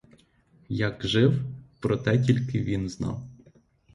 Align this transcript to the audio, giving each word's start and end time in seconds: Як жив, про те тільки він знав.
Як 0.79 1.07
жив, 1.07 1.41
про 1.79 1.97
те 1.97 2.23
тільки 2.23 2.59
він 2.61 2.89
знав. 2.89 3.27